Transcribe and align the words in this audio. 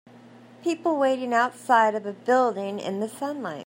People 0.63 0.97
waiting 0.97 1.31
outside 1.31 1.93
of 1.93 2.07
a 2.07 2.13
building 2.13 2.79
in 2.79 3.01
the 3.01 3.07
sunlight. 3.07 3.59